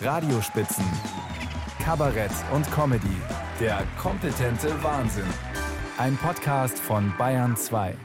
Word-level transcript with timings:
Radiospitzen, 0.00 0.84
Kabarett 1.84 2.30
und 2.52 2.70
Comedy. 2.70 3.16
Der 3.58 3.82
kompetente 4.00 4.70
Wahnsinn. 4.82 5.26
Ein 5.98 6.16
Podcast 6.16 6.78
von 6.78 7.12
Bayern 7.18 7.56
2. 7.56 7.96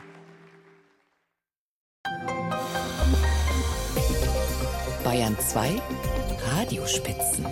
Bayern 5.04 5.38
2 5.38 5.82
Radiospitzen. 6.56 7.46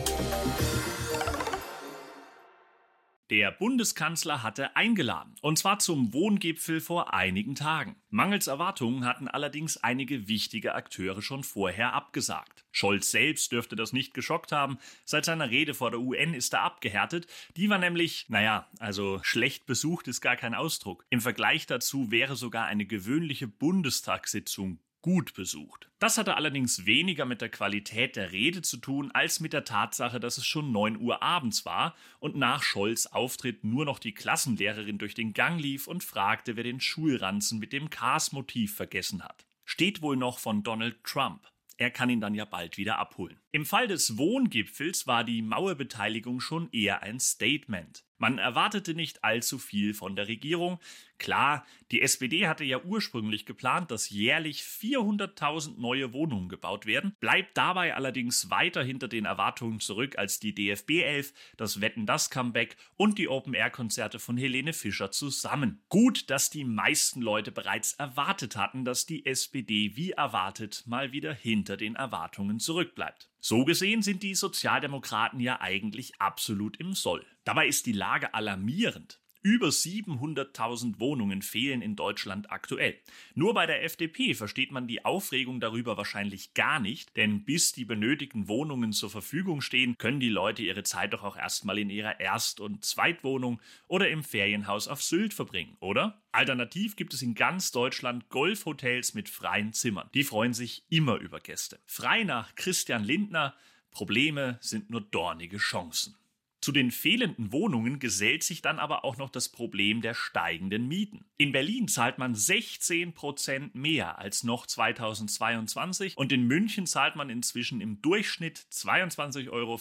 Der 3.32 3.50
Bundeskanzler 3.50 4.44
hatte 4.44 4.76
eingeladen, 4.76 5.36
und 5.40 5.58
zwar 5.58 5.80
zum 5.80 6.12
Wohngipfel 6.12 6.82
vor 6.82 7.14
einigen 7.14 7.56
Tagen. 7.56 7.96
Mangels 8.10 8.48
Erwartungen 8.48 9.06
hatten 9.06 9.30
allerdings 9.30 9.78
einige 9.78 10.28
wichtige 10.28 10.76
Akteure 10.76 11.22
schon 11.22 11.46
vorher 11.46 11.94
abgesagt. 11.94 12.66
Scholz 12.74 13.10
selbst 13.10 13.54
dürfte 13.54 13.78
das 13.78 13.94
nicht 13.94 14.14
geschockt 14.14 14.52
haben. 14.52 14.80
Seit 15.06 15.24
seiner 15.24 15.50
Rede 15.50 15.74
vor 15.74 15.92
der 15.92 16.02
UN 16.02 16.34
ist 16.34 16.54
er 16.54 16.64
abgehärtet. 16.64 17.26
Die 17.56 17.70
war 17.70 17.78
nämlich, 17.78 18.26
naja, 18.28 18.68
also 18.80 19.22
schlecht 19.24 19.66
besucht 19.66 20.10
ist 20.10 20.20
gar 20.20 20.36
kein 20.36 20.54
Ausdruck. 20.54 21.06
Im 21.10 21.22
Vergleich 21.22 21.66
dazu 21.66 22.12
wäre 22.12 22.36
sogar 22.36 22.66
eine 22.66 22.86
gewöhnliche 22.86 23.48
Bundestagssitzung 23.48 24.80
gut 25.02 25.34
besucht. 25.34 25.90
Das 26.00 26.18
hatte 26.18 26.36
allerdings 26.36 26.86
weniger 26.86 27.26
mit 27.26 27.42
der 27.42 27.50
Qualität 27.50 28.16
der 28.16 28.32
Rede 28.32 28.62
zu 28.62 28.78
tun, 28.78 29.12
als 29.12 29.40
mit 29.40 29.54
der 29.54 29.66
Tatsache, 29.66 30.20
dass 30.20 30.38
es 30.38 30.46
schon 30.46 30.72
9 30.72 31.00
Uhr 31.00 31.22
abends 31.22 31.66
war 31.66 31.96
und 32.20 32.36
nach 32.36 32.64
Scholz 32.64 33.06
Auftritt 33.08 33.64
nur 33.64 33.86
noch 33.86 34.00
die 34.00 34.14
Klassenlehrerin 34.14 34.98
durch 34.98 35.14
den 35.14 35.34
Gang 35.34 35.60
lief 35.60 35.88
und 35.88 36.04
fragte, 36.04 36.56
wer 36.56 36.64
den 36.64 36.82
Schulranzen 36.82 37.60
mit 37.60 37.74
dem 37.74 37.90
Cars-Motiv 37.90 38.76
vergessen 38.76 39.24
hat. 39.24 39.46
Steht 39.66 40.02
wohl 40.02 40.18
noch 40.18 40.40
von 40.40 40.64
Donald 40.64 41.04
Trump. 41.04 41.48
Er 41.78 41.90
kann 41.90 42.12
ihn 42.12 42.22
dann 42.22 42.36
ja 42.36 42.46
bald 42.46 42.78
wieder 42.78 43.00
abholen. 43.00 43.40
Im 43.52 43.66
Fall 43.66 43.88
des 43.88 44.16
Wohngipfels 44.16 45.08
war 45.08 45.24
die 45.24 45.42
Mauerbeteiligung 45.42 46.40
schon 46.40 46.70
eher 46.72 47.02
ein 47.02 47.20
Statement. 47.20 48.04
Man 48.20 48.38
erwartete 48.38 48.94
nicht 48.94 49.24
allzu 49.24 49.58
viel 49.58 49.96
von 49.96 50.16
der 50.16 50.28
Regierung. 50.28 50.78
Klar, 51.22 51.68
die 51.92 52.02
SPD 52.02 52.48
hatte 52.48 52.64
ja 52.64 52.82
ursprünglich 52.84 53.46
geplant, 53.46 53.92
dass 53.92 54.10
jährlich 54.10 54.64
400.000 54.64 55.80
neue 55.80 56.14
Wohnungen 56.14 56.50
gebaut 56.50 56.88
werden, 56.88 57.16
bleibt 57.20 57.56
dabei 57.56 57.94
allerdings 57.94 58.50
weiter 58.50 58.82
hinter 58.82 59.08
den 59.08 59.26
Erwartungen 59.26 59.80
zurück 59.80 60.18
als 60.18 60.40
die 60.40 60.56
DFB 60.56 61.04
11, 61.04 61.34
das 61.58 61.80
Wetten 61.80 62.08
das 62.08 62.32
Comeback 62.32 62.76
und 62.98 63.20
die 63.20 63.28
Open 63.28 63.54
Air 63.54 63.70
Konzerte 63.70 64.18
von 64.18 64.36
Helene 64.36 64.74
Fischer 64.74 65.12
zusammen. 65.12 65.84
Gut, 65.90 66.32
dass 66.32 66.50
die 66.50 66.66
meisten 66.66 67.22
Leute 67.22 67.52
bereits 67.52 67.94
erwartet 67.94 68.56
hatten, 68.56 68.84
dass 68.84 69.06
die 69.06 69.24
SPD 69.28 69.96
wie 69.96 70.14
erwartet 70.14 70.86
mal 70.88 71.12
wieder 71.12 71.36
hinter 71.36 71.78
den 71.78 71.94
Erwartungen 71.94 72.60
zurückbleibt. 72.60 73.30
So 73.40 73.64
gesehen 73.64 74.02
sind 74.02 74.24
die 74.24 74.34
Sozialdemokraten 74.34 75.40
ja 75.40 75.62
eigentlich 75.62 76.20
absolut 76.20 76.78
im 76.78 76.94
Soll. 76.94 77.24
Dabei 77.44 77.68
ist 77.68 77.86
die 77.86 77.92
Lage 77.92 78.34
alarmierend. 78.34 79.21
Über 79.44 79.70
700.000 79.70 81.00
Wohnungen 81.00 81.42
fehlen 81.42 81.82
in 81.82 81.96
Deutschland 81.96 82.52
aktuell. 82.52 82.96
Nur 83.34 83.56
bei 83.56 83.66
der 83.66 83.84
FDP 83.84 84.36
versteht 84.36 84.72
man 84.72 84.88
die 84.88 85.04
Aufregung 85.04 85.60
darüber 85.60 85.98
wahrscheinlich 85.98 86.54
gar 86.54 86.80
nicht, 86.80 87.18
denn 87.18 87.44
bis 87.44 87.72
die 87.72 87.86
benötigten 87.86 88.48
Wohnungen 88.48 88.94
zur 88.94 89.10
Verfügung 89.10 89.62
stehen, 89.62 89.98
können 89.98 90.20
die 90.20 90.30
Leute 90.30 90.62
ihre 90.62 90.84
Zeit 90.84 91.14
doch 91.14 91.24
auch 91.24 91.38
erstmal 91.38 91.80
in 91.80 91.90
ihrer 91.90 92.20
Erst- 92.20 92.60
und 92.60 92.86
Zweitwohnung 92.86 93.60
oder 93.88 94.10
im 94.10 94.24
Ferienhaus 94.24 94.88
auf 94.88 95.02
Sylt 95.02 95.34
verbringen, 95.34 95.76
oder? 95.80 96.22
Alternativ 96.32 96.96
gibt 96.96 97.14
es 97.16 97.24
in 97.24 97.34
ganz 97.34 97.72
Deutschland 97.72 98.30
Golfhotels 98.30 99.16
mit 99.16 99.28
freien 99.28 99.74
Zimmern. 99.74 100.10
Die 100.14 100.24
freuen 100.24 100.54
sich 100.54 100.86
immer 100.90 101.18
über 101.18 101.40
Gäste. 101.40 101.80
Frei 101.88 102.24
nach 102.24 102.54
Christian 102.54 103.04
Lindner, 103.04 103.56
Probleme 103.90 104.58
sind 104.62 104.90
nur 104.90 105.02
dornige 105.02 105.58
Chancen. 105.58 106.16
Zu 106.62 106.72
den 106.72 106.92
fehlenden 106.92 107.52
Wohnungen 107.52 107.98
gesellt 107.98 108.44
sich 108.44 108.62
dann 108.62 108.78
aber 108.78 109.04
auch 109.04 109.18
noch 109.18 109.32
das 109.32 109.50
Problem 109.50 110.02
der 110.02 110.14
steigenden 110.14 110.88
Mieten. 110.88 111.26
In 111.42 111.52
Berlin 111.54 111.88
zahlt 111.88 112.20
man 112.20 112.36
16 112.36 113.14
Prozent 113.14 113.74
mehr 113.74 114.20
als 114.20 114.44
noch 114.44 114.68
2022 114.68 116.16
und 116.16 116.32
in 116.32 116.46
München 116.46 116.86
zahlt 116.86 117.16
man 117.16 117.32
inzwischen 117.32 117.82
im 117.82 118.00
Durchschnitt 118.00 118.68
22,25 118.72 119.50
Euro 119.50 119.80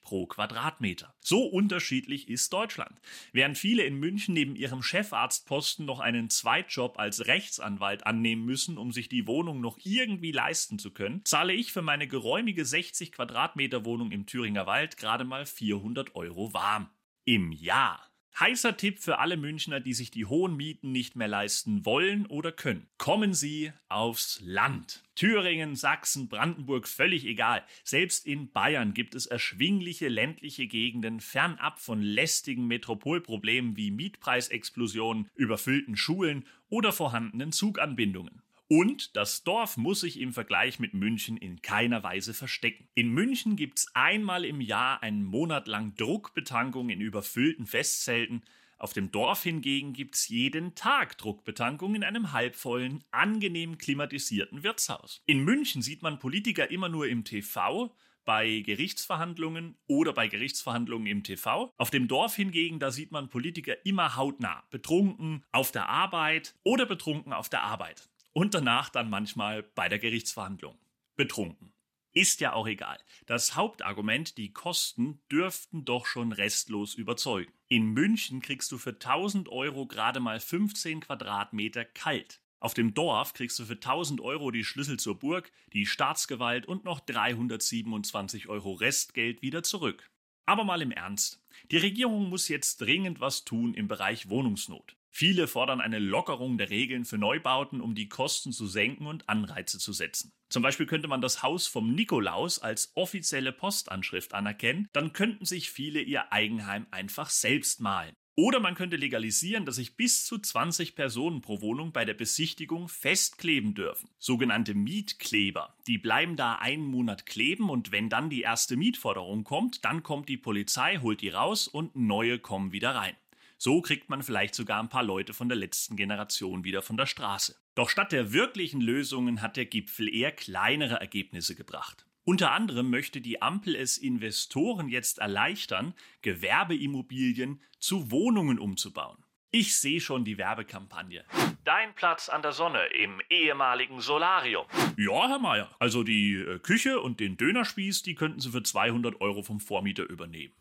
pro 0.00 0.26
Quadratmeter. 0.26 1.14
So 1.20 1.44
unterschiedlich 1.44 2.28
ist 2.28 2.52
Deutschland. 2.52 3.00
Während 3.30 3.56
viele 3.56 3.84
in 3.84 3.94
München 3.94 4.34
neben 4.34 4.56
ihrem 4.56 4.82
Chefarztposten 4.82 5.86
noch 5.86 6.00
einen 6.00 6.30
Zweitjob 6.30 6.98
als 6.98 7.28
Rechtsanwalt 7.28 8.04
annehmen 8.04 8.44
müssen, 8.44 8.76
um 8.76 8.90
sich 8.90 9.08
die 9.08 9.28
Wohnung 9.28 9.60
noch 9.60 9.78
irgendwie 9.84 10.32
leisten 10.32 10.80
zu 10.80 10.90
können, 10.90 11.24
zahle 11.24 11.52
ich 11.52 11.70
für 11.70 11.82
meine 11.82 12.08
geräumige 12.08 12.64
60 12.64 13.12
Quadratmeter 13.12 13.84
Wohnung 13.84 14.10
im 14.10 14.26
Thüringer 14.26 14.66
Wald 14.66 14.96
gerade 14.96 15.22
mal 15.22 15.46
4 15.46 15.76
400 15.76 16.16
Euro 16.16 16.52
warm. 16.54 16.90
Im 17.24 17.52
Jahr. 17.52 18.15
Heißer 18.38 18.76
Tipp 18.76 18.98
für 18.98 19.18
alle 19.18 19.38
Münchner, 19.38 19.80
die 19.80 19.94
sich 19.94 20.10
die 20.10 20.26
hohen 20.26 20.56
Mieten 20.56 20.92
nicht 20.92 21.16
mehr 21.16 21.26
leisten 21.26 21.86
wollen 21.86 22.26
oder 22.26 22.52
können. 22.52 22.86
Kommen 22.98 23.32
Sie 23.32 23.72
aufs 23.88 24.42
Land. 24.44 25.04
Thüringen, 25.14 25.74
Sachsen, 25.74 26.28
Brandenburg, 26.28 26.86
völlig 26.86 27.24
egal. 27.24 27.64
Selbst 27.82 28.26
in 28.26 28.52
Bayern 28.52 28.92
gibt 28.92 29.14
es 29.14 29.24
erschwingliche 29.24 30.08
ländliche 30.08 30.66
Gegenden 30.66 31.20
fernab 31.20 31.80
von 31.80 32.02
lästigen 32.02 32.66
Metropolproblemen 32.66 33.78
wie 33.78 33.90
Mietpreisexplosionen, 33.90 35.30
überfüllten 35.34 35.96
Schulen 35.96 36.44
oder 36.68 36.92
vorhandenen 36.92 37.52
Zuganbindungen. 37.52 38.42
Und 38.68 39.16
das 39.16 39.44
Dorf 39.44 39.76
muss 39.76 40.00
sich 40.00 40.18
im 40.18 40.32
Vergleich 40.32 40.80
mit 40.80 40.92
München 40.92 41.36
in 41.36 41.62
keiner 41.62 42.02
Weise 42.02 42.34
verstecken. 42.34 42.88
In 42.94 43.10
München 43.10 43.54
gibt's 43.54 43.86
einmal 43.94 44.44
im 44.44 44.60
Jahr 44.60 45.02
einen 45.04 45.22
Monat 45.22 45.68
lang 45.68 45.94
Druckbetankung 45.94 46.90
in 46.90 47.00
überfüllten 47.00 47.66
Festzelten. 47.66 48.42
Auf 48.78 48.92
dem 48.92 49.12
Dorf 49.12 49.44
hingegen 49.44 49.92
gibt's 49.92 50.28
jeden 50.28 50.74
Tag 50.74 51.16
Druckbetankung 51.16 51.94
in 51.94 52.02
einem 52.02 52.32
halbvollen, 52.32 53.04
angenehm 53.12 53.78
klimatisierten 53.78 54.64
Wirtshaus. 54.64 55.22
In 55.26 55.44
München 55.44 55.80
sieht 55.80 56.02
man 56.02 56.18
Politiker 56.18 56.68
immer 56.68 56.88
nur 56.88 57.06
im 57.06 57.22
TV, 57.22 57.94
bei 58.24 58.62
Gerichtsverhandlungen 58.66 59.76
oder 59.86 60.12
bei 60.12 60.26
Gerichtsverhandlungen 60.26 61.06
im 61.06 61.22
TV. 61.22 61.72
Auf 61.78 61.90
dem 61.90 62.08
Dorf 62.08 62.34
hingegen, 62.34 62.80
da 62.80 62.90
sieht 62.90 63.12
man 63.12 63.28
Politiker 63.28 63.86
immer 63.86 64.16
hautnah, 64.16 64.64
betrunken 64.70 65.44
auf 65.52 65.70
der 65.70 65.88
Arbeit 65.88 66.56
oder 66.64 66.84
betrunken 66.84 67.32
auf 67.32 67.48
der 67.48 67.62
Arbeit 67.62 68.08
und 68.36 68.52
danach 68.52 68.90
dann 68.90 69.08
manchmal 69.08 69.62
bei 69.62 69.88
der 69.88 69.98
Gerichtsverhandlung. 69.98 70.78
Betrunken. 71.16 71.72
Ist 72.12 72.42
ja 72.42 72.52
auch 72.52 72.66
egal. 72.66 72.98
Das 73.24 73.56
Hauptargument, 73.56 74.36
die 74.36 74.52
Kosten, 74.52 75.22
dürften 75.32 75.86
doch 75.86 76.04
schon 76.04 76.32
restlos 76.32 76.92
überzeugen. 76.92 77.50
In 77.68 77.86
München 77.94 78.42
kriegst 78.42 78.70
du 78.72 78.76
für 78.76 78.90
1000 78.90 79.48
Euro 79.48 79.86
gerade 79.86 80.20
mal 80.20 80.38
15 80.38 81.00
Quadratmeter 81.00 81.86
kalt. 81.86 82.42
Auf 82.60 82.74
dem 82.74 82.92
Dorf 82.92 83.32
kriegst 83.32 83.58
du 83.58 83.64
für 83.64 83.76
1000 83.76 84.20
Euro 84.20 84.50
die 84.50 84.64
Schlüssel 84.64 84.98
zur 84.98 85.18
Burg, 85.18 85.50
die 85.72 85.86
Staatsgewalt 85.86 86.66
und 86.66 86.84
noch 86.84 87.00
327 87.00 88.50
Euro 88.50 88.74
Restgeld 88.74 89.40
wieder 89.40 89.62
zurück. 89.62 90.10
Aber 90.44 90.64
mal 90.64 90.82
im 90.82 90.90
Ernst. 90.90 91.42
Die 91.70 91.78
Regierung 91.78 92.28
muss 92.28 92.48
jetzt 92.48 92.82
dringend 92.82 93.18
was 93.18 93.46
tun 93.46 93.72
im 93.72 93.88
Bereich 93.88 94.28
Wohnungsnot. 94.28 94.94
Viele 95.18 95.46
fordern 95.46 95.80
eine 95.80 95.98
Lockerung 95.98 96.58
der 96.58 96.68
Regeln 96.68 97.06
für 97.06 97.16
Neubauten, 97.16 97.80
um 97.80 97.94
die 97.94 98.10
Kosten 98.10 98.52
zu 98.52 98.66
senken 98.66 99.06
und 99.06 99.30
Anreize 99.30 99.78
zu 99.78 99.94
setzen. 99.94 100.34
Zum 100.50 100.62
Beispiel 100.62 100.84
könnte 100.84 101.08
man 101.08 101.22
das 101.22 101.42
Haus 101.42 101.66
vom 101.66 101.94
Nikolaus 101.94 102.58
als 102.58 102.92
offizielle 102.96 103.52
Postanschrift 103.52 104.34
anerkennen, 104.34 104.90
dann 104.92 105.14
könnten 105.14 105.46
sich 105.46 105.70
viele 105.70 106.02
ihr 106.02 106.34
Eigenheim 106.34 106.86
einfach 106.90 107.30
selbst 107.30 107.80
malen. 107.80 108.12
Oder 108.36 108.60
man 108.60 108.74
könnte 108.74 108.96
legalisieren, 108.96 109.64
dass 109.64 109.76
sich 109.76 109.96
bis 109.96 110.26
zu 110.26 110.38
20 110.38 110.94
Personen 110.94 111.40
pro 111.40 111.62
Wohnung 111.62 111.92
bei 111.92 112.04
der 112.04 112.12
Besichtigung 112.12 112.86
festkleben 112.86 113.72
dürfen. 113.72 114.10
Sogenannte 114.18 114.74
Mietkleber. 114.74 115.78
Die 115.86 115.96
bleiben 115.96 116.36
da 116.36 116.56
einen 116.56 116.84
Monat 116.84 117.24
kleben 117.24 117.70
und 117.70 117.90
wenn 117.90 118.10
dann 118.10 118.28
die 118.28 118.42
erste 118.42 118.76
Mietforderung 118.76 119.44
kommt, 119.44 119.82
dann 119.86 120.02
kommt 120.02 120.28
die 120.28 120.36
Polizei, 120.36 120.98
holt 120.98 121.22
die 121.22 121.30
raus 121.30 121.68
und 121.68 121.96
neue 121.96 122.38
kommen 122.38 122.72
wieder 122.72 122.94
rein. 122.94 123.16
So 123.58 123.80
kriegt 123.80 124.10
man 124.10 124.22
vielleicht 124.22 124.54
sogar 124.54 124.82
ein 124.82 124.90
paar 124.90 125.02
Leute 125.02 125.32
von 125.32 125.48
der 125.48 125.56
letzten 125.56 125.96
Generation 125.96 126.64
wieder 126.64 126.82
von 126.82 126.96
der 126.96 127.06
Straße. 127.06 127.56
Doch 127.74 127.88
statt 127.88 128.12
der 128.12 128.32
wirklichen 128.32 128.80
Lösungen 128.80 129.40
hat 129.40 129.56
der 129.56 129.64
Gipfel 129.64 130.12
eher 130.14 130.32
kleinere 130.32 130.96
Ergebnisse 130.96 131.54
gebracht. 131.54 132.06
Unter 132.24 132.52
anderem 132.52 132.90
möchte 132.90 133.20
die 133.20 133.40
Ampel 133.40 133.74
es 133.76 133.98
Investoren 133.98 134.88
jetzt 134.88 135.18
erleichtern, 135.18 135.94
Gewerbeimmobilien 136.22 137.62
zu 137.78 138.10
Wohnungen 138.10 138.58
umzubauen. 138.58 139.24
Ich 139.52 139.78
sehe 139.78 140.00
schon 140.00 140.24
die 140.24 140.36
Werbekampagne. 140.36 141.24
Dein 141.64 141.94
Platz 141.94 142.28
an 142.28 142.42
der 142.42 142.52
Sonne 142.52 142.84
im 142.86 143.22
ehemaligen 143.30 144.00
Solarium. 144.00 144.66
Ja, 144.98 145.28
Herr 145.28 145.38
Meier. 145.38 145.74
Also 145.78 146.02
die 146.02 146.34
äh, 146.34 146.58
Küche 146.58 147.00
und 147.00 147.20
den 147.20 147.36
Dönerspieß, 147.36 148.02
die 148.02 148.14
könnten 148.14 148.40
Sie 148.40 148.50
für 148.50 148.62
200 148.62 149.20
Euro 149.20 149.42
vom 149.42 149.60
Vormieter 149.60 150.04
übernehmen. 150.04 150.52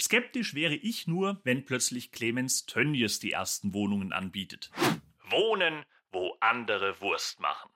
Skeptisch 0.00 0.54
wäre 0.54 0.74
ich 0.74 1.08
nur, 1.08 1.40
wenn 1.42 1.64
plötzlich 1.64 2.12
Clemens 2.12 2.66
Tönnies 2.66 3.18
die 3.18 3.32
ersten 3.32 3.72
Wohnungen 3.74 4.12
anbietet. 4.12 4.70
Wohnen, 5.28 5.84
wo 6.12 6.36
andere 6.40 7.00
Wurst 7.00 7.40
machen. 7.40 7.70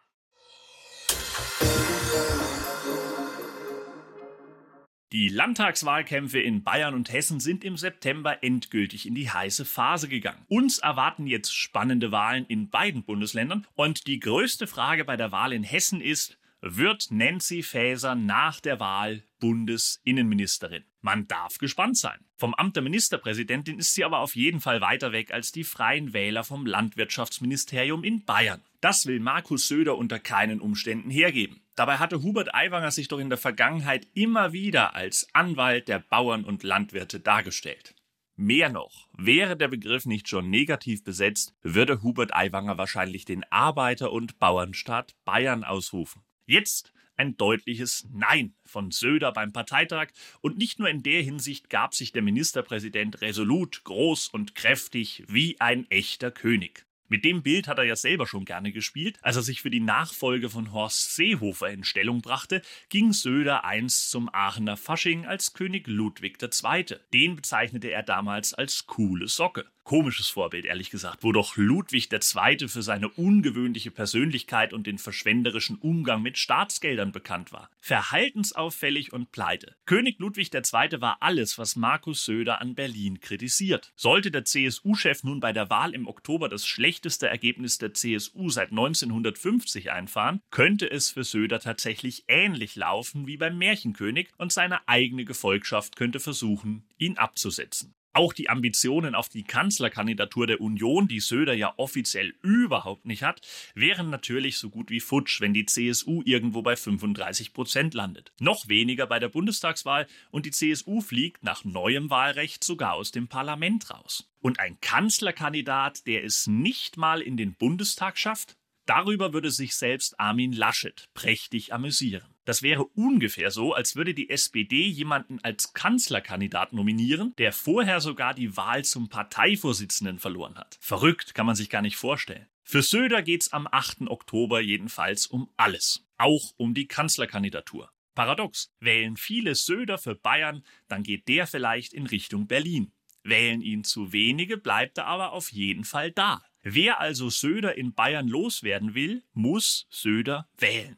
Die 5.12 5.28
Landtagswahlkämpfe 5.28 6.40
in 6.40 6.62
Bayern 6.62 6.94
und 6.94 7.12
Hessen 7.12 7.38
sind 7.38 7.64
im 7.64 7.76
September 7.76 8.42
endgültig 8.42 9.04
in 9.06 9.14
die 9.14 9.28
heiße 9.28 9.66
Phase 9.66 10.08
gegangen. 10.08 10.46
Uns 10.48 10.78
erwarten 10.78 11.26
jetzt 11.26 11.54
spannende 11.54 12.12
Wahlen 12.12 12.46
in 12.46 12.70
beiden 12.70 13.02
Bundesländern 13.02 13.66
und 13.74 14.06
die 14.06 14.20
größte 14.20 14.66
Frage 14.66 15.04
bei 15.04 15.18
der 15.18 15.30
Wahl 15.30 15.52
in 15.52 15.64
Hessen 15.64 16.00
ist, 16.00 16.38
wird 16.62 17.10
Nancy 17.10 17.62
Faeser 17.62 18.14
nach 18.14 18.60
der 18.60 18.80
Wahl 18.80 19.22
Bundesinnenministerin? 19.42 20.84
Man 21.00 21.26
darf 21.26 21.58
gespannt 21.58 21.98
sein. 21.98 22.20
Vom 22.36 22.54
Amt 22.54 22.76
der 22.76 22.84
Ministerpräsidentin 22.84 23.80
ist 23.80 23.92
sie 23.92 24.04
aber 24.04 24.20
auf 24.20 24.36
jeden 24.36 24.60
Fall 24.60 24.80
weiter 24.80 25.10
weg 25.10 25.32
als 25.32 25.50
die 25.50 25.64
freien 25.64 26.12
Wähler 26.12 26.44
vom 26.44 26.64
Landwirtschaftsministerium 26.64 28.04
in 28.04 28.24
Bayern. 28.24 28.62
Das 28.80 29.06
will 29.06 29.18
Markus 29.18 29.66
Söder 29.66 29.98
unter 29.98 30.20
keinen 30.20 30.60
Umständen 30.60 31.10
hergeben. 31.10 31.60
Dabei 31.74 31.96
hatte 31.96 32.22
Hubert 32.22 32.54
Aiwanger 32.54 32.92
sich 32.92 33.08
doch 33.08 33.18
in 33.18 33.30
der 33.30 33.38
Vergangenheit 33.38 34.06
immer 34.14 34.52
wieder 34.52 34.94
als 34.94 35.26
Anwalt 35.32 35.88
der 35.88 35.98
Bauern 35.98 36.44
und 36.44 36.62
Landwirte 36.62 37.18
dargestellt. 37.18 37.96
Mehr 38.36 38.68
noch, 38.68 39.08
wäre 39.12 39.56
der 39.56 39.68
Begriff 39.68 40.06
nicht 40.06 40.28
schon 40.28 40.50
negativ 40.50 41.02
besetzt, 41.02 41.56
würde 41.62 42.02
Hubert 42.02 42.32
Aiwanger 42.32 42.78
wahrscheinlich 42.78 43.24
den 43.24 43.42
Arbeiter- 43.50 44.12
und 44.12 44.38
Bauernstaat 44.38 45.16
Bayern 45.24 45.64
ausrufen. 45.64 46.22
Jetzt 46.46 46.92
ein 47.22 47.36
deutliches 47.36 48.08
Nein 48.12 48.54
von 48.64 48.90
Söder 48.90 49.32
beim 49.32 49.52
Parteitag 49.52 50.08
und 50.40 50.58
nicht 50.58 50.78
nur 50.80 50.88
in 50.88 51.02
der 51.02 51.22
Hinsicht 51.22 51.70
gab 51.70 51.94
sich 51.94 52.12
der 52.12 52.22
Ministerpräsident 52.22 53.20
resolut, 53.20 53.84
groß 53.84 54.28
und 54.28 54.54
kräftig 54.54 55.24
wie 55.28 55.60
ein 55.60 55.88
echter 55.90 56.30
König. 56.32 56.84
Mit 57.12 57.26
dem 57.26 57.42
Bild 57.42 57.68
hat 57.68 57.76
er 57.76 57.84
ja 57.84 57.94
selber 57.94 58.26
schon 58.26 58.46
gerne 58.46 58.72
gespielt. 58.72 59.18
Als 59.20 59.36
er 59.36 59.42
sich 59.42 59.60
für 59.60 59.68
die 59.68 59.80
Nachfolge 59.80 60.48
von 60.48 60.72
Horst 60.72 61.14
Seehofer 61.14 61.68
in 61.68 61.84
Stellung 61.84 62.22
brachte, 62.22 62.62
ging 62.88 63.12
Söder 63.12 63.66
einst 63.66 64.10
zum 64.10 64.30
Aachener 64.32 64.78
Fasching 64.78 65.26
als 65.26 65.52
König 65.52 65.86
Ludwig 65.88 66.38
II. 66.42 66.86
Den 67.12 67.36
bezeichnete 67.36 67.90
er 67.90 68.02
damals 68.02 68.54
als 68.54 68.86
coole 68.86 69.28
Socke. 69.28 69.66
Komisches 69.84 70.28
Vorbild, 70.28 70.64
ehrlich 70.64 70.90
gesagt, 70.90 71.24
wo 71.24 71.32
doch 71.32 71.56
Ludwig 71.56 72.08
II. 72.12 72.68
für 72.68 72.82
seine 72.82 73.08
ungewöhnliche 73.08 73.90
Persönlichkeit 73.90 74.72
und 74.72 74.86
den 74.86 74.96
verschwenderischen 74.96 75.76
Umgang 75.76 76.22
mit 76.22 76.38
Staatsgeldern 76.38 77.10
bekannt 77.10 77.52
war. 77.52 77.68
Verhaltensauffällig 77.80 79.12
und 79.12 79.32
pleite. 79.32 79.74
König 79.84 80.20
Ludwig 80.20 80.54
II. 80.54 81.00
war 81.00 81.16
alles, 81.20 81.58
was 81.58 81.74
Markus 81.74 82.24
Söder 82.24 82.60
an 82.60 82.76
Berlin 82.76 83.18
kritisiert. 83.18 83.92
Sollte 83.96 84.30
der 84.30 84.44
CSU-Chef 84.44 85.24
nun 85.24 85.40
bei 85.40 85.52
der 85.52 85.68
Wahl 85.68 85.94
im 85.94 86.06
Oktober 86.06 86.48
das 86.48 86.64
schlechteste 87.02 87.26
Ergebnis 87.26 87.78
der 87.78 87.94
CSU 87.94 88.48
seit 88.48 88.70
1950 88.70 89.90
einfahren, 89.90 90.40
könnte 90.52 90.88
es 90.88 91.10
für 91.10 91.24
Söder 91.24 91.58
tatsächlich 91.58 92.24
ähnlich 92.28 92.76
laufen 92.76 93.26
wie 93.26 93.36
beim 93.36 93.58
Märchenkönig 93.58 94.28
und 94.38 94.52
seine 94.52 94.86
eigene 94.86 95.24
Gefolgschaft 95.24 95.96
könnte 95.96 96.20
versuchen, 96.20 96.84
ihn 96.98 97.18
abzusetzen. 97.18 97.92
Auch 98.14 98.34
die 98.34 98.50
Ambitionen 98.50 99.14
auf 99.14 99.30
die 99.30 99.42
Kanzlerkandidatur 99.42 100.46
der 100.46 100.60
Union, 100.60 101.08
die 101.08 101.20
Söder 101.20 101.54
ja 101.54 101.72
offiziell 101.78 102.34
überhaupt 102.42 103.06
nicht 103.06 103.22
hat, 103.22 103.40
wären 103.74 104.10
natürlich 104.10 104.58
so 104.58 104.68
gut 104.68 104.90
wie 104.90 105.00
futsch, 105.00 105.40
wenn 105.40 105.54
die 105.54 105.64
CSU 105.64 106.22
irgendwo 106.24 106.60
bei 106.60 106.76
35 106.76 107.54
Prozent 107.54 107.94
landet. 107.94 108.32
Noch 108.38 108.68
weniger 108.68 109.06
bei 109.06 109.18
der 109.18 109.30
Bundestagswahl 109.30 110.06
und 110.30 110.44
die 110.44 110.50
CSU 110.50 111.00
fliegt 111.00 111.42
nach 111.42 111.64
neuem 111.64 112.10
Wahlrecht 112.10 112.64
sogar 112.64 112.94
aus 112.94 113.12
dem 113.12 113.28
Parlament 113.28 113.90
raus. 113.90 114.28
Und 114.40 114.60
ein 114.60 114.78
Kanzlerkandidat, 114.80 116.06
der 116.06 116.24
es 116.24 116.46
nicht 116.46 116.98
mal 116.98 117.22
in 117.22 117.38
den 117.38 117.54
Bundestag 117.54 118.18
schafft? 118.18 118.56
Darüber 118.84 119.32
würde 119.32 119.50
sich 119.50 119.74
selbst 119.74 120.18
Armin 120.18 120.52
Laschet 120.52 121.08
prächtig 121.14 121.72
amüsieren. 121.72 122.31
Das 122.44 122.62
wäre 122.62 122.84
ungefähr 122.84 123.50
so, 123.50 123.72
als 123.72 123.94
würde 123.94 124.14
die 124.14 124.30
SPD 124.30 124.86
jemanden 124.86 125.38
als 125.42 125.72
Kanzlerkandidat 125.74 126.72
nominieren, 126.72 127.34
der 127.38 127.52
vorher 127.52 128.00
sogar 128.00 128.34
die 128.34 128.56
Wahl 128.56 128.84
zum 128.84 129.08
Parteivorsitzenden 129.08 130.18
verloren 130.18 130.56
hat. 130.56 130.78
Verrückt, 130.80 131.34
kann 131.34 131.46
man 131.46 131.54
sich 131.54 131.70
gar 131.70 131.82
nicht 131.82 131.96
vorstellen. 131.96 132.46
Für 132.64 132.82
Söder 132.82 133.22
geht's 133.22 133.52
am 133.52 133.68
8. 133.70 134.02
Oktober 134.08 134.60
jedenfalls 134.60 135.26
um 135.26 135.50
alles. 135.56 136.06
Auch 136.18 136.52
um 136.56 136.74
die 136.74 136.86
Kanzlerkandidatur. 136.88 137.90
Paradox. 138.14 138.72
Wählen 138.80 139.16
viele 139.16 139.54
Söder 139.54 139.98
für 139.98 140.14
Bayern, 140.14 140.64
dann 140.88 141.02
geht 141.02 141.28
der 141.28 141.46
vielleicht 141.46 141.92
in 141.92 142.06
Richtung 142.06 142.46
Berlin. 142.46 142.92
Wählen 143.24 143.62
ihn 143.62 143.84
zu 143.84 144.12
wenige, 144.12 144.56
bleibt 144.56 144.98
er 144.98 145.06
aber 145.06 145.32
auf 145.32 145.52
jeden 145.52 145.84
Fall 145.84 146.10
da. 146.10 146.42
Wer 146.62 147.00
also 147.00 147.30
Söder 147.30 147.76
in 147.76 147.94
Bayern 147.94 148.28
loswerden 148.28 148.94
will, 148.94 149.22
muss 149.32 149.86
Söder 149.90 150.48
wählen. 150.58 150.96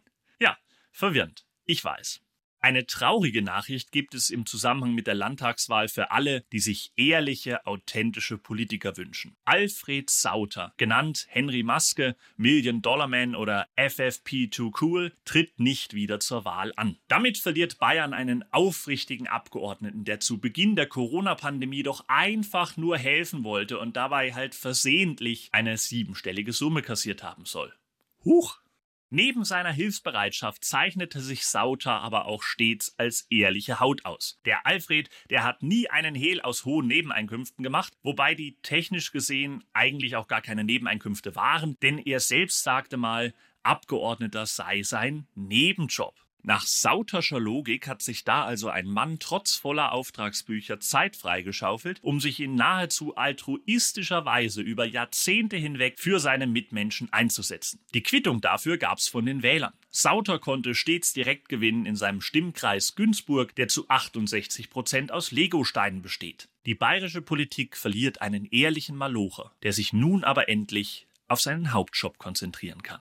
Verwirrend. 0.95 1.45
Ich 1.65 1.85
weiß. 1.85 2.21
Eine 2.61 2.87
traurige 2.87 3.43
Nachricht 3.43 3.91
gibt 3.91 4.15
es 4.15 4.31
im 4.31 4.47
Zusammenhang 4.47 4.95
mit 4.95 5.09
der 5.09 5.17
Landtagswahl 5.17 5.89
für 5.89 6.13
alle, 6.13 6.45
die 6.53 6.61
sich 6.61 6.93
ehrliche, 6.97 7.67
authentische 7.67 8.39
Politiker 8.39 8.97
wünschen. 8.97 9.37
Alfred 9.45 10.09
Sauter, 10.09 10.73
genannt 10.77 11.27
Henry 11.29 11.65
Maske, 11.65 12.15
Million 12.37 12.81
Dollar 12.81 13.09
Man 13.09 13.35
oder 13.35 13.67
FFP 13.77 14.47
Too 14.47 14.71
Cool, 14.81 15.13
tritt 15.25 15.59
nicht 15.59 15.95
wieder 15.95 16.21
zur 16.21 16.45
Wahl 16.45 16.73
an. 16.77 16.97
Damit 17.09 17.39
verliert 17.39 17.79
Bayern 17.79 18.15
einen 18.15 18.45
aufrichtigen 18.53 19.27
Abgeordneten, 19.27 20.05
der 20.05 20.21
zu 20.21 20.41
Beginn 20.41 20.77
der 20.77 20.87
Corona-Pandemie 20.87 21.83
doch 21.83 22.05
einfach 22.07 22.77
nur 22.77 22.97
helfen 22.97 23.43
wollte 23.43 23.81
und 23.81 23.97
dabei 23.97 24.33
halt 24.33 24.55
versehentlich 24.55 25.49
eine 25.51 25.77
siebenstellige 25.77 26.53
Summe 26.53 26.83
kassiert 26.83 27.25
haben 27.25 27.47
soll. 27.47 27.75
Huch! 28.25 28.64
Neben 29.17 29.45
seiner 29.45 29.71
Hilfsbereitschaft 29.71 30.65
zeichnete 30.65 31.21
sich 31.21 31.47
Sauter 31.47 32.01
aber 32.01 32.25
auch 32.25 32.43
stets 32.43 32.99
als 32.99 33.29
ehrliche 33.31 33.79
Haut 33.79 34.05
aus. 34.05 34.41
Der 34.45 34.67
Alfred, 34.67 35.09
der 35.31 35.45
hat 35.45 35.63
nie 35.63 35.89
einen 35.89 36.17
Hehl 36.17 36.41
aus 36.41 36.65
hohen 36.65 36.89
Nebeneinkünften 36.89 37.63
gemacht, 37.63 37.93
wobei 38.03 38.35
die 38.35 38.57
technisch 38.63 39.13
gesehen 39.13 39.63
eigentlich 39.73 40.17
auch 40.17 40.27
gar 40.27 40.41
keine 40.41 40.65
Nebeneinkünfte 40.65 41.37
waren, 41.37 41.79
denn 41.79 41.99
er 41.99 42.19
selbst 42.19 42.65
sagte 42.65 42.97
mal, 42.97 43.33
Abgeordneter 43.63 44.47
sei 44.47 44.83
sein 44.83 45.29
Nebenjob. 45.37 46.24
Nach 46.47 46.67
sauterscher 46.67 47.41
Logik 47.41 47.89
hat 47.89 48.03
sich 48.03 48.23
da 48.23 48.45
also 48.45 48.69
ein 48.69 48.87
Mann 48.87 49.19
trotz 49.19 49.57
voller 49.57 49.93
Auftragsbücher 49.93 50.79
Zeit 50.79 51.17
freigeschaufelt, 51.17 52.01
um 52.03 52.21
sich 52.21 52.39
in 52.39 52.55
nahezu 52.55 53.17
altruistischer 53.17 54.27
Weise 54.27 54.61
über 54.61 54.85
Jahrzehnte 54.85 55.57
hinweg 55.57 55.99
für 55.99 56.21
seine 56.21 56.47
Mitmenschen 56.47 57.11
einzusetzen. 57.15 57.81
Die 57.95 58.03
Quittung 58.03 58.43
dafür 58.43 58.77
gab's 58.77 59.09
von 59.09 59.25
den 59.25 59.43
Wählern. 59.43 59.73
Sauter 59.89 60.39
konnte 60.39 60.75
stets 60.75 61.15
direkt 61.15 61.49
gewinnen 61.49 61.87
in 61.87 61.97
seinem 61.97 62.21
Stimmkreis 62.21 62.95
Günzburg, 62.95 63.55
der 63.55 63.69
zu 63.69 63.89
68 63.89 64.69
Prozent 64.69 65.13
aus 65.13 65.31
Legosteinen 65.31 66.03
besteht. 66.03 66.51
Die 66.67 66.75
bayerische 66.75 67.23
Politik 67.23 67.75
verliert 67.75 68.21
einen 68.21 68.45
ehrlichen 68.45 68.97
Malocher, 68.97 69.53
der 69.63 69.73
sich 69.73 69.95
nun 69.95 70.25
aber 70.25 70.51
endlich 70.51 71.07
auf 71.27 71.41
seinen 71.41 71.73
Hauptjob 71.73 72.19
konzentrieren 72.19 72.83
kann. 72.83 73.01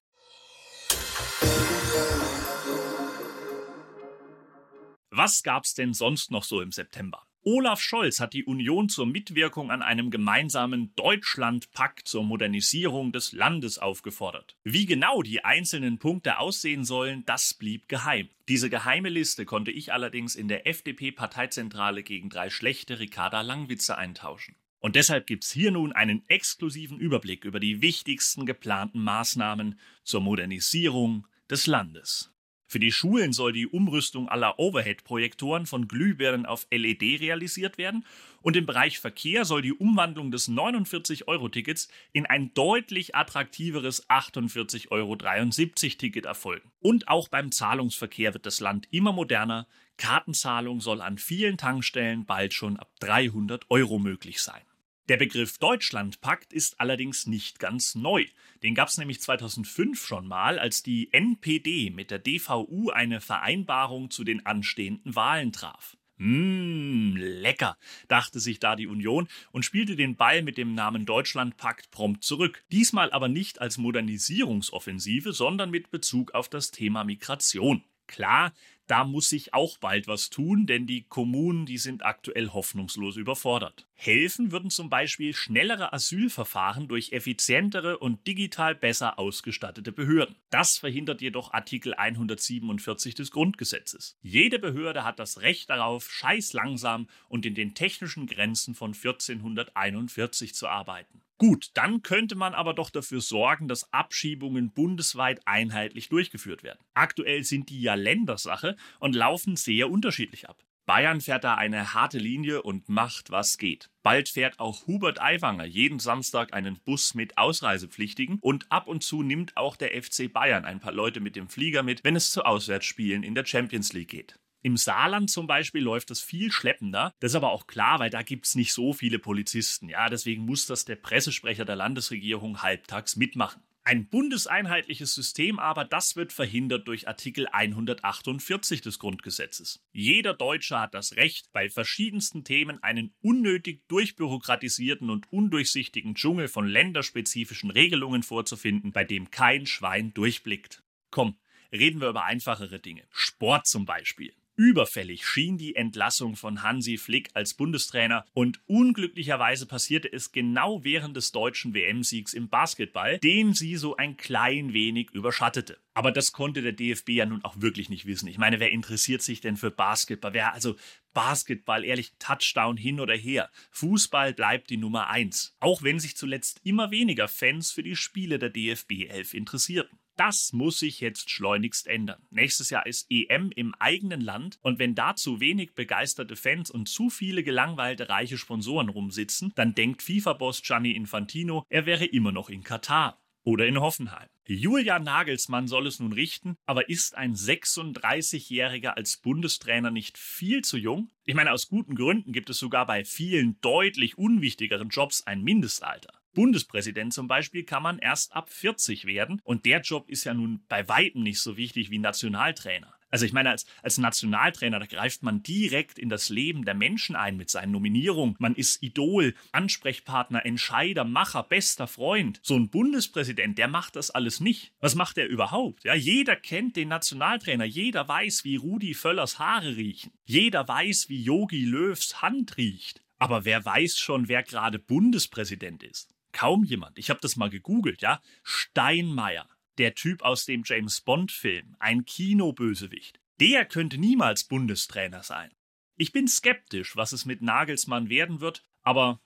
Was 5.15 5.43
gab's 5.43 5.75
denn 5.75 5.93
sonst 5.93 6.31
noch 6.31 6.43
so 6.43 6.59
im 6.59 6.71
September? 6.71 7.21
Olaf 7.43 7.79
Scholz 7.79 8.19
hat 8.19 8.33
die 8.33 8.45
Union 8.45 8.89
zur 8.89 9.05
Mitwirkung 9.05 9.69
an 9.69 9.83
einem 9.83 10.09
gemeinsamen 10.09 10.91
Deutschlandpakt 10.95 12.07
zur 12.07 12.23
Modernisierung 12.23 13.11
des 13.11 13.31
Landes 13.31 13.77
aufgefordert. 13.77 14.57
Wie 14.63 14.87
genau 14.87 15.21
die 15.21 15.45
einzelnen 15.45 15.99
Punkte 15.99 16.39
aussehen 16.39 16.83
sollen, 16.83 17.23
das 17.27 17.53
blieb 17.53 17.89
geheim. 17.89 18.27
Diese 18.49 18.71
geheime 18.71 19.09
Liste 19.09 19.45
konnte 19.45 19.69
ich 19.69 19.93
allerdings 19.93 20.33
in 20.35 20.47
der 20.47 20.65
FDP-Parteizentrale 20.65 22.01
gegen 22.01 22.31
drei 22.31 22.49
schlechte 22.49 22.97
Ricarda 22.97 23.41
Langwitze 23.41 23.95
eintauschen. 23.95 24.55
Und 24.79 24.95
deshalb 24.95 25.27
gibt's 25.27 25.51
hier 25.51 25.69
nun 25.69 25.93
einen 25.93 26.27
exklusiven 26.27 26.97
Überblick 26.97 27.45
über 27.45 27.59
die 27.59 27.83
wichtigsten 27.83 28.47
geplanten 28.47 29.03
Maßnahmen 29.03 29.79
zur 30.03 30.21
Modernisierung 30.21 31.27
des 31.51 31.67
Landes. 31.67 32.32
Für 32.73 32.79
die 32.79 32.91
Schulen 32.91 33.31
soll 33.33 33.53
die 33.53 33.67
Umrüstung 33.67 34.29
aller 34.29 34.57
Overhead-Projektoren 34.57 35.67
von 35.67 35.87
Glühbirnen 35.87 36.47
auf 36.47 36.65
LED 36.71 37.21
realisiert 37.21 37.77
werden 37.77 38.03
und 38.41 38.55
im 38.55 38.65
Bereich 38.65 38.97
Verkehr 38.97 39.45
soll 39.45 39.61
die 39.61 39.73
Umwandlung 39.73 40.31
des 40.31 40.49
49-Euro-Tickets 40.49 41.87
in 42.13 42.25
ein 42.25 42.51
deutlich 42.55 43.13
attraktiveres 43.13 44.09
48,73-Euro-Ticket 44.09 46.25
erfolgen. 46.25 46.71
Und 46.79 47.09
auch 47.09 47.27
beim 47.27 47.51
Zahlungsverkehr 47.51 48.33
wird 48.33 48.47
das 48.47 48.59
Land 48.59 48.87
immer 48.89 49.13
moderner. 49.13 49.67
Kartenzahlung 49.97 50.81
soll 50.81 51.01
an 51.01 51.19
vielen 51.19 51.59
Tankstellen 51.59 52.25
bald 52.25 52.55
schon 52.55 52.77
ab 52.77 52.89
300 53.01 53.69
Euro 53.69 53.99
möglich 53.99 54.41
sein. 54.41 54.63
Der 55.09 55.17
Begriff 55.17 55.57
Deutschlandpakt 55.57 56.53
ist 56.53 56.79
allerdings 56.79 57.27
nicht 57.27 57.59
ganz 57.59 57.93
neu. 57.93 58.25
Den 58.63 58.73
gab 58.73 58.87
es 58.87 58.97
nämlich 58.97 59.19
2005 59.19 60.05
schon 60.05 60.25
mal, 60.25 60.57
als 60.57 60.81
die 60.81 61.11
NPD 61.11 61.89
mit 61.89 62.09
der 62.09 62.19
DVU 62.19 62.89
eine 62.89 63.19
Vereinbarung 63.19 64.11
zu 64.11 64.23
den 64.23 64.45
anstehenden 64.45 65.13
Wahlen 65.13 65.51
traf. 65.51 65.97
Mmm, 66.15 67.17
lecker, 67.17 67.77
dachte 68.07 68.39
sich 68.39 68.61
da 68.61 68.77
die 68.77 68.87
Union 68.87 69.27
und 69.51 69.65
spielte 69.65 69.97
den 69.97 70.15
Ball 70.15 70.41
mit 70.41 70.57
dem 70.57 70.73
Namen 70.73 71.05
Deutschlandpakt 71.05 71.91
prompt 71.91 72.23
zurück. 72.23 72.63
Diesmal 72.71 73.11
aber 73.11 73.27
nicht 73.27 73.59
als 73.59 73.77
Modernisierungsoffensive, 73.77 75.33
sondern 75.33 75.69
mit 75.69 75.91
Bezug 75.91 76.33
auf 76.33 76.47
das 76.47 76.71
Thema 76.71 77.03
Migration. 77.03 77.83
Klar, 78.07 78.53
Da 78.87 79.05
muss 79.05 79.29
sich 79.29 79.53
auch 79.53 79.77
bald 79.77 80.07
was 80.07 80.29
tun, 80.29 80.65
denn 80.65 80.85
die 80.85 81.03
Kommunen, 81.03 81.65
die 81.65 81.77
sind 81.77 82.05
aktuell 82.05 82.49
hoffnungslos 82.49 83.15
überfordert. 83.15 83.87
Helfen 83.93 84.51
würden 84.51 84.69
zum 84.69 84.89
Beispiel 84.89 85.33
schnellere 85.33 85.93
Asylverfahren 85.93 86.89
durch 86.89 87.13
effizientere 87.13 87.97
und 87.97 88.27
digital 88.27 88.75
besser 88.75 89.17
ausgestattete 89.17 89.93
Behörden. 89.93 90.35
Das 90.49 90.77
verhindert 90.77 91.21
jedoch 91.21 91.53
Artikel 91.53 91.93
147 91.93 93.15
des 93.15 93.31
Grundgesetzes. 93.31 94.17
Jede 94.21 94.59
Behörde 94.59 95.05
hat 95.05 95.17
das 95.17 95.39
Recht 95.39 95.69
darauf, 95.69 96.11
scheiß 96.11 96.51
langsam 96.51 97.07
und 97.29 97.45
in 97.45 97.55
den 97.55 97.75
technischen 97.75 98.27
Grenzen 98.27 98.75
von 98.75 98.93
1441 98.93 100.53
zu 100.53 100.67
arbeiten. 100.67 101.21
Gut, 101.37 101.71
dann 101.73 102.03
könnte 102.03 102.35
man 102.35 102.53
aber 102.53 102.73
doch 102.73 102.89
dafür 102.89 103.19
sorgen, 103.19 103.67
dass 103.67 103.91
Abschiebungen 103.91 104.71
bundesweit 104.71 105.41
einheitlich 105.45 106.09
durchgeführt 106.09 106.63
werden. 106.63 106.79
Aktuell 106.93 107.43
sind 107.43 107.69
die 107.69 107.81
ja 107.81 107.95
Ländersache 107.95 108.77
und 108.99 109.15
laufen 109.15 109.55
sehr 109.55 109.89
unterschiedlich 109.89 110.47
ab. 110.47 110.63
Bayern 110.85 111.21
fährt 111.21 111.45
da 111.45 111.55
eine 111.55 111.93
harte 111.93 112.17
Linie 112.17 112.61
und 112.61 112.89
macht, 112.89 113.31
was 113.31 113.57
geht. 113.57 113.89
Bald 114.03 114.27
fährt 114.27 114.59
auch 114.59 114.85
Hubert 114.85 115.21
Aiwanger 115.21 115.63
jeden 115.63 115.99
Samstag 115.99 116.53
einen 116.53 116.77
Bus 116.83 117.13
mit 117.13 117.37
Ausreisepflichtigen 117.37 118.37
und 118.41 118.69
ab 118.69 118.87
und 118.87 119.01
zu 119.01 119.23
nimmt 119.23 119.55
auch 119.55 119.77
der 119.77 120.01
FC 120.01 120.31
Bayern 120.31 120.65
ein 120.65 120.81
paar 120.81 120.91
Leute 120.91 121.21
mit 121.21 121.37
dem 121.37 121.47
Flieger 121.47 121.83
mit, 121.83 122.03
wenn 122.03 122.17
es 122.17 122.31
zu 122.31 122.43
Auswärtsspielen 122.43 123.23
in 123.23 123.33
der 123.33 123.45
Champions 123.45 123.93
League 123.93 124.09
geht. 124.09 124.37
Im 124.65 124.77
Saarland 124.77 125.29
zum 125.29 125.45
Beispiel 125.45 125.81
läuft 125.81 126.09
das 126.09 126.21
viel 126.21 126.49
schleppender. 126.49 127.13
Das 127.19 127.33
ist 127.33 127.35
aber 127.35 127.51
auch 127.51 127.67
klar, 127.67 127.99
weil 127.99 128.09
da 128.09 128.21
gibt 128.21 128.45
es 128.45 128.55
nicht 128.55 128.71
so 128.71 128.93
viele 128.93 129.19
Polizisten. 129.19 129.89
Ja, 129.89 130.07
deswegen 130.07 130.45
muss 130.45 130.65
das 130.67 130.85
der 130.85 130.95
Pressesprecher 130.95 131.65
der 131.65 131.75
Landesregierung 131.75 132.61
halbtags 132.61 133.17
mitmachen. 133.17 133.61
Ein 133.83 134.07
bundeseinheitliches 134.07 135.13
System 135.13 135.59
aber, 135.59 135.83
das 135.83 136.15
wird 136.15 136.31
verhindert 136.31 136.87
durch 136.87 137.09
Artikel 137.09 137.47
148 137.47 138.79
des 138.79 138.99
Grundgesetzes. 138.99 139.83
Jeder 139.91 140.33
Deutsche 140.33 140.79
hat 140.79 140.93
das 140.93 141.17
Recht, 141.17 141.51
bei 141.51 141.69
verschiedensten 141.69 142.45
Themen 142.45 142.81
einen 142.81 143.13
unnötig 143.19 143.85
durchbürokratisierten 143.89 145.09
und 145.09 145.29
undurchsichtigen 145.33 146.15
Dschungel 146.15 146.47
von 146.47 146.65
länderspezifischen 146.65 147.69
Regelungen 147.69 148.23
vorzufinden, 148.23 148.93
bei 148.93 149.03
dem 149.03 149.29
kein 149.29 149.65
Schwein 149.65 150.13
durchblickt. 150.13 150.81
Komm, 151.11 151.37
reden 151.73 151.99
wir 151.99 152.07
über 152.07 152.23
einfachere 152.23 152.79
Dinge. 152.79 153.03
Sport 153.11 153.67
zum 153.67 153.83
Beispiel. 153.83 154.33
Überfällig 154.55 155.25
schien 155.25 155.57
die 155.57 155.75
Entlassung 155.75 156.35
von 156.35 156.61
Hansi 156.61 156.97
Flick 156.97 157.31
als 157.33 157.55
Bundestrainer 157.55 158.23
und 158.33 158.61
unglücklicherweise 158.67 159.65
passierte 159.65 160.13
es 160.13 160.31
genau 160.31 160.83
während 160.83 161.17
des 161.17 161.31
deutschen 161.31 161.73
WM-Siegs 161.73 162.35
im 162.35 162.49
Basketball, 162.49 163.17
den 163.17 163.55
sie 163.55 163.77
so 163.77 163.95
ein 163.95 164.15
klein 164.15 164.73
wenig 164.73 165.09
überschattete. 165.09 165.79
Aber 165.95 166.11
das 166.11 166.33
konnte 166.33 166.61
der 166.61 166.73
DFB 166.73 167.09
ja 167.09 167.25
nun 167.25 167.43
auch 167.43 167.61
wirklich 167.61 167.89
nicht 167.89 168.05
wissen. 168.05 168.27
Ich 168.27 168.37
meine, 168.37 168.59
wer 168.59 168.71
interessiert 168.71 169.23
sich 169.23 169.41
denn 169.41 169.57
für 169.57 169.71
Basketball? 169.71 170.33
Wer 170.33 170.53
also 170.53 170.75
Basketball, 171.13 171.83
ehrlich, 171.83 172.13
Touchdown 172.19 172.77
hin 172.77 172.99
oder 172.99 173.15
her. 173.15 173.49
Fußball 173.71 174.33
bleibt 174.33 174.69
die 174.69 174.77
Nummer 174.77 175.07
eins. 175.09 175.55
Auch 175.59 175.81
wenn 175.81 175.99
sich 175.99 176.15
zuletzt 176.15 176.59
immer 176.63 176.91
weniger 176.91 177.27
Fans 177.27 177.71
für 177.71 177.83
die 177.83 177.95
Spiele 177.95 178.37
der 178.37 178.49
DFB 178.49 179.07
11 179.09 179.33
interessierten. 179.33 179.99
Das 180.15 180.53
muss 180.53 180.79
sich 180.79 180.99
jetzt 180.99 181.31
schleunigst 181.31 181.87
ändern. 181.87 182.21
Nächstes 182.29 182.69
Jahr 182.69 182.85
ist 182.85 183.07
EM 183.09 183.51
im 183.51 183.73
eigenen 183.79 184.21
Land 184.21 184.59
und 184.61 184.77
wenn 184.77 184.93
da 184.93 185.15
zu 185.15 185.39
wenig 185.39 185.73
begeisterte 185.73 186.35
Fans 186.35 186.69
und 186.69 186.87
zu 186.87 187.09
viele 187.09 187.43
gelangweilte 187.43 188.09
reiche 188.09 188.37
Sponsoren 188.37 188.89
rumsitzen, 188.89 189.51
dann 189.55 189.73
denkt 189.73 190.03
FIFA-Boss 190.03 190.61
Gianni 190.61 190.91
Infantino, 190.91 191.65
er 191.69 191.85
wäre 191.85 192.05
immer 192.05 192.31
noch 192.31 192.49
in 192.49 192.63
Katar 192.63 193.19
oder 193.43 193.65
in 193.65 193.79
Hoffenheim. 193.79 194.27
Julian 194.45 195.03
Nagelsmann 195.03 195.67
soll 195.67 195.87
es 195.87 195.99
nun 195.99 196.11
richten, 196.11 196.57
aber 196.65 196.89
ist 196.89 197.15
ein 197.15 197.33
36-Jähriger 197.33 198.89
als 198.89 199.17
Bundestrainer 199.17 199.89
nicht 199.89 200.17
viel 200.17 200.63
zu 200.63 200.77
jung? 200.77 201.09
Ich 201.25 201.33
meine, 201.33 201.53
aus 201.53 201.69
guten 201.69 201.95
Gründen 201.95 202.33
gibt 202.33 202.49
es 202.49 202.57
sogar 202.57 202.85
bei 202.85 203.05
vielen 203.05 203.59
deutlich 203.61 204.17
unwichtigeren 204.17 204.89
Jobs 204.89 205.25
ein 205.25 205.43
Mindestalter. 205.43 206.22
Bundespräsident 206.33 207.13
zum 207.13 207.27
Beispiel 207.27 207.63
kann 207.63 207.83
man 207.83 207.99
erst 207.99 208.33
ab 208.33 208.49
40 208.49 209.05
werden 209.05 209.41
und 209.43 209.65
der 209.65 209.81
Job 209.81 210.09
ist 210.09 210.23
ja 210.23 210.33
nun 210.33 210.63
bei 210.67 210.87
weitem 210.87 211.23
nicht 211.23 211.39
so 211.39 211.57
wichtig 211.57 211.89
wie 211.91 211.99
Nationaltrainer. 211.99 212.93
Also 213.13 213.27
ich 213.27 213.33
meine, 213.33 213.51
als, 213.51 213.67
als 213.83 213.99
Nationaltrainer, 213.99 214.79
da 214.79 214.87
greift 214.87 215.21
man 215.21 215.43
direkt 215.43 215.99
in 215.99 216.09
das 216.09 216.29
Leben 216.29 216.65
der 216.65 216.73
Menschen 216.73 217.15
ein 217.15 217.37
mit 217.37 217.47
seinen 217.47 217.71
Nominierungen. 217.71 218.35
Man 218.39 218.55
ist 218.55 218.81
Idol, 218.81 219.35
Ansprechpartner, 219.51 220.47
Entscheider, 220.47 221.03
Macher, 221.03 221.43
bester 221.43 221.85
Freund. 221.85 222.39
So 222.41 222.55
ein 222.55 222.71
Bundespräsident, 222.71 223.59
der 223.59 223.67
macht 223.67 223.97
das 223.97 224.09
alles 224.09 224.39
nicht. 224.39 224.73
Was 224.79 224.95
macht 224.95 225.19
er 225.19 225.27
überhaupt? 225.27 225.83
Ja, 225.83 225.93
jeder 225.93 226.35
kennt 226.35 226.75
den 226.75 226.87
Nationaltrainer, 226.87 227.65
jeder 227.65 228.07
weiß, 228.07 228.45
wie 228.45 228.55
Rudi 228.55 228.95
Völlers 228.95 229.37
Haare 229.37 229.75
riechen. 229.75 230.11
Jeder 230.25 230.67
weiß, 230.67 231.07
wie 231.07 231.21
Yogi 231.21 231.65
Löws 231.65 232.23
Hand 232.23 232.57
riecht. 232.57 233.03
Aber 233.19 233.45
wer 233.45 233.63
weiß 233.63 233.99
schon, 233.99 234.27
wer 234.27 234.41
gerade 234.41 234.79
Bundespräsident 234.79 235.83
ist? 235.83 236.15
Kaum 236.43 236.65
jemand. 236.65 236.97
Ich 236.97 237.09
habe 237.09 237.21
das 237.21 237.37
mal 237.37 237.49
gegoogelt, 237.49 238.01
ja. 238.01 238.21
Steinmeier, 238.43 239.47
der 239.77 239.95
Typ 239.95 240.23
aus 240.23 240.43
dem 240.43 240.63
James 240.65 240.99
Bond-Film, 240.99 241.77
ein 241.79 242.03
Kinobösewicht. 242.03 243.21
Der 243.39 243.63
könnte 243.63 243.97
niemals 243.97 244.43
Bundestrainer 244.43 245.23
sein. 245.23 245.53
Ich 245.95 246.11
bin 246.11 246.27
skeptisch, 246.27 246.97
was 246.97 247.13
es 247.13 247.23
mit 247.23 247.41
Nagelsmann 247.41 248.09
werden 248.09 248.41
wird, 248.41 248.65
aber 248.81 249.21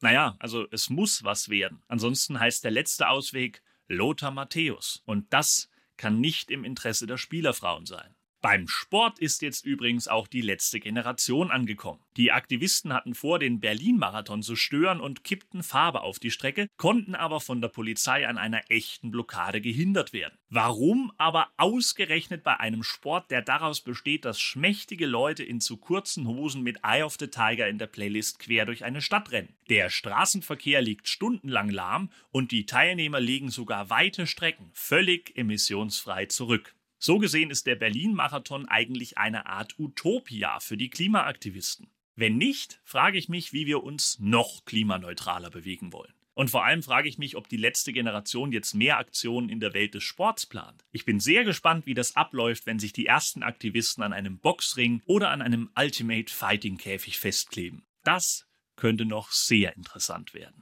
naja, 0.00 0.36
also 0.38 0.64
es 0.70 0.90
muss 0.90 1.24
was 1.24 1.48
werden. 1.48 1.82
Ansonsten 1.88 2.38
heißt 2.38 2.62
der 2.62 2.70
letzte 2.70 3.08
Ausweg 3.08 3.64
Lothar 3.88 4.30
Matthäus. 4.30 5.02
Und 5.06 5.32
das 5.32 5.68
kann 5.96 6.20
nicht 6.20 6.52
im 6.52 6.62
Interesse 6.62 7.08
der 7.08 7.18
Spielerfrauen 7.18 7.84
sein. 7.84 8.14
Beim 8.42 8.68
Sport 8.68 9.18
ist 9.18 9.42
jetzt 9.42 9.66
übrigens 9.66 10.08
auch 10.08 10.26
die 10.26 10.40
letzte 10.40 10.80
Generation 10.80 11.50
angekommen. 11.50 12.00
Die 12.16 12.32
Aktivisten 12.32 12.94
hatten 12.94 13.14
vor, 13.14 13.38
den 13.38 13.60
Berlin-Marathon 13.60 14.42
zu 14.42 14.56
stören 14.56 14.98
und 14.98 15.24
kippten 15.24 15.62
Farbe 15.62 16.00
auf 16.00 16.18
die 16.18 16.30
Strecke, 16.30 16.68
konnten 16.78 17.14
aber 17.14 17.40
von 17.40 17.60
der 17.60 17.68
Polizei 17.68 18.26
an 18.26 18.38
einer 18.38 18.62
echten 18.70 19.10
Blockade 19.10 19.60
gehindert 19.60 20.14
werden. 20.14 20.38
Warum 20.48 21.12
aber 21.18 21.48
ausgerechnet 21.58 22.42
bei 22.42 22.58
einem 22.58 22.82
Sport, 22.82 23.30
der 23.30 23.42
daraus 23.42 23.82
besteht, 23.82 24.24
dass 24.24 24.40
schmächtige 24.40 25.06
Leute 25.06 25.44
in 25.44 25.60
zu 25.60 25.76
kurzen 25.76 26.26
Hosen 26.26 26.62
mit 26.62 26.78
Eye 26.82 27.02
of 27.02 27.16
the 27.20 27.28
Tiger 27.28 27.68
in 27.68 27.76
der 27.76 27.88
Playlist 27.88 28.38
quer 28.38 28.64
durch 28.64 28.84
eine 28.84 29.02
Stadt 29.02 29.32
rennen? 29.32 29.54
Der 29.68 29.90
Straßenverkehr 29.90 30.80
liegt 30.80 31.08
stundenlang 31.08 31.68
lahm 31.68 32.10
und 32.30 32.52
die 32.52 32.64
Teilnehmer 32.64 33.20
legen 33.20 33.50
sogar 33.50 33.90
weite 33.90 34.26
Strecken 34.26 34.70
völlig 34.72 35.36
emissionsfrei 35.36 36.24
zurück. 36.24 36.74
So 37.02 37.18
gesehen 37.18 37.50
ist 37.50 37.66
der 37.66 37.76
Berlin-Marathon 37.76 38.68
eigentlich 38.68 39.16
eine 39.16 39.46
Art 39.46 39.78
Utopia 39.78 40.60
für 40.60 40.76
die 40.76 40.90
Klimaaktivisten. 40.90 41.88
Wenn 42.14 42.36
nicht, 42.36 42.78
frage 42.84 43.16
ich 43.16 43.30
mich, 43.30 43.54
wie 43.54 43.64
wir 43.64 43.82
uns 43.82 44.18
noch 44.20 44.66
klimaneutraler 44.66 45.48
bewegen 45.48 45.94
wollen. 45.94 46.12
Und 46.34 46.50
vor 46.50 46.62
allem 46.62 46.82
frage 46.82 47.08
ich 47.08 47.16
mich, 47.16 47.36
ob 47.36 47.48
die 47.48 47.56
letzte 47.56 47.94
Generation 47.94 48.52
jetzt 48.52 48.74
mehr 48.74 48.98
Aktionen 48.98 49.48
in 49.48 49.60
der 49.60 49.72
Welt 49.72 49.94
des 49.94 50.02
Sports 50.02 50.44
plant. 50.44 50.84
Ich 50.92 51.06
bin 51.06 51.20
sehr 51.20 51.44
gespannt, 51.44 51.86
wie 51.86 51.94
das 51.94 52.16
abläuft, 52.16 52.66
wenn 52.66 52.78
sich 52.78 52.92
die 52.92 53.06
ersten 53.06 53.42
Aktivisten 53.42 54.04
an 54.04 54.12
einem 54.12 54.38
Boxring 54.38 55.00
oder 55.06 55.30
an 55.30 55.40
einem 55.40 55.70
Ultimate 55.78 56.30
Fighting 56.30 56.76
Käfig 56.76 57.18
festkleben. 57.18 57.86
Das 58.04 58.46
könnte 58.76 59.06
noch 59.06 59.32
sehr 59.32 59.74
interessant 59.74 60.34
werden. 60.34 60.56